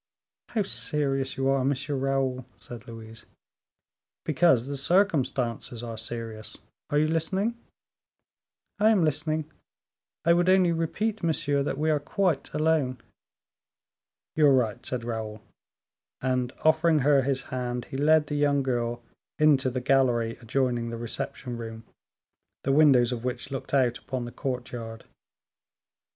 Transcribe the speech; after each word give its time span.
"How 0.49 0.63
serious 0.63 1.37
you 1.37 1.47
are, 1.47 1.61
M. 1.61 1.75
Raoul!" 1.89 2.47
said 2.57 2.87
Louise. 2.87 3.27
"Because 4.25 4.65
the 4.65 4.75
circumstances 4.75 5.83
are 5.83 5.95
serious. 5.95 6.57
Are 6.89 6.97
you 6.97 7.07
listening?" 7.07 7.55
"I 8.79 8.89
am 8.89 9.05
listening; 9.05 9.51
I 10.25 10.33
would 10.33 10.49
only 10.49 10.71
repeat, 10.71 11.21
monsieur, 11.21 11.61
that 11.61 11.77
we 11.77 11.91
are 11.91 11.99
quite 11.99 12.51
alone." 12.51 12.97
"You 14.35 14.47
are 14.47 14.55
right," 14.55 14.83
said 14.83 15.03
Raoul, 15.03 15.43
and, 16.19 16.51
offering 16.63 17.01
her 17.05 17.21
his 17.21 17.43
hand, 17.53 17.85
he 17.91 17.97
led 17.97 18.25
the 18.25 18.33
young 18.35 18.63
girl 18.63 19.03
into 19.37 19.69
the 19.69 19.81
gallery 19.81 20.35
adjoining 20.41 20.89
the 20.89 20.97
reception 20.97 21.57
room, 21.59 21.83
the 22.63 22.71
windows 22.71 23.11
of 23.11 23.23
which 23.23 23.51
looked 23.51 23.71
out 23.71 23.99
upon 23.99 24.25
the 24.25 24.31
courtyard. 24.31 25.05